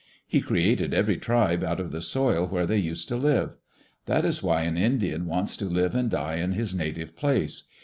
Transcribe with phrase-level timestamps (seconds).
[0.25, 3.57] He created every tribe out of the soil where they used to live.
[4.07, 7.65] That is why an Indian wants to live and die in his native place.